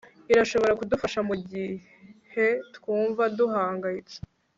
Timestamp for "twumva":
2.75-3.23